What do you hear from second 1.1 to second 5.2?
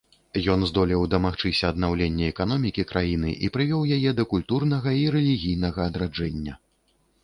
дамагчыся аднаўлення эканомікі краіны і прывёў яе да культурнага і